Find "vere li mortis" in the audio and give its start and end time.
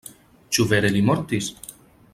0.71-1.53